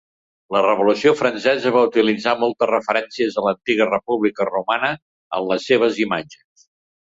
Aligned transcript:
La 0.53 0.59
Revolució 0.65 1.11
Francesa 1.19 1.73
va 1.75 1.83
utilitzar 1.89 2.33
moltes 2.45 2.71
referències 2.71 3.39
a 3.39 3.45
l'antiga 3.49 3.89
República 3.93 4.49
romana 4.51 4.93
en 5.41 5.49
les 5.53 5.71
seves 5.73 6.03
imatges. 6.09 6.69